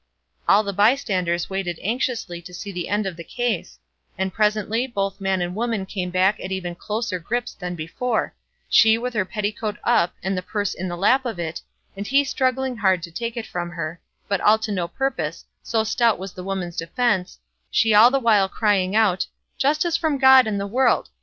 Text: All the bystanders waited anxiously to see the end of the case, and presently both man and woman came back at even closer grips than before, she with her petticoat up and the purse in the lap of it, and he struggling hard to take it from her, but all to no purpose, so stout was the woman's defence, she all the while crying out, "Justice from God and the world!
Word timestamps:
All 0.47 0.63
the 0.63 0.73
bystanders 0.73 1.47
waited 1.47 1.77
anxiously 1.83 2.41
to 2.41 2.55
see 2.55 2.71
the 2.71 2.89
end 2.89 3.05
of 3.05 3.15
the 3.15 3.23
case, 3.23 3.77
and 4.17 4.33
presently 4.33 4.87
both 4.87 5.21
man 5.21 5.43
and 5.43 5.53
woman 5.53 5.85
came 5.85 6.09
back 6.09 6.39
at 6.39 6.51
even 6.51 6.73
closer 6.73 7.19
grips 7.19 7.53
than 7.53 7.75
before, 7.75 8.33
she 8.67 8.97
with 8.97 9.13
her 9.13 9.25
petticoat 9.25 9.77
up 9.83 10.15
and 10.23 10.35
the 10.35 10.41
purse 10.41 10.73
in 10.73 10.87
the 10.87 10.97
lap 10.97 11.23
of 11.23 11.37
it, 11.37 11.61
and 11.95 12.07
he 12.07 12.23
struggling 12.23 12.77
hard 12.77 13.03
to 13.03 13.11
take 13.11 13.37
it 13.37 13.45
from 13.45 13.69
her, 13.69 14.01
but 14.27 14.41
all 14.41 14.57
to 14.57 14.71
no 14.71 14.87
purpose, 14.87 15.45
so 15.61 15.83
stout 15.83 16.17
was 16.17 16.33
the 16.33 16.43
woman's 16.43 16.77
defence, 16.77 17.37
she 17.69 17.93
all 17.93 18.09
the 18.09 18.17
while 18.19 18.49
crying 18.49 18.95
out, 18.95 19.27
"Justice 19.59 19.97
from 19.97 20.17
God 20.17 20.47
and 20.47 20.59
the 20.59 20.65
world! 20.65 21.09